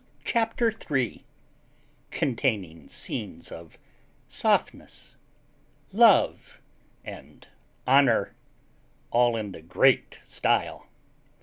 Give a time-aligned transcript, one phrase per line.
[0.23, 1.25] CHAPTER THREE
[2.09, 3.77] CONTAINING SCENES OF
[4.27, 5.15] SOFTNESS,
[5.93, 6.59] LOVE,
[7.05, 7.47] AND
[7.85, 8.33] HONOUR
[9.11, 10.87] ALL IN THE GREAT STILE.